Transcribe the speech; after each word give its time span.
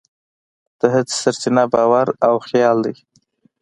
د 0.79 0.81
هڅې 0.93 1.15
سرچینه 1.21 1.63
باور 1.73 2.07
او 2.27 2.35
خیال 2.47 2.77
دی. 2.85 2.95